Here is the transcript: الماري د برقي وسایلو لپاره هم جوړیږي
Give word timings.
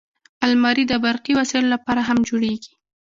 الماري 0.47 0.83
د 0.87 0.93
برقي 1.05 1.33
وسایلو 1.39 1.73
لپاره 1.75 2.01
هم 2.07 2.17
جوړیږي 2.29 2.71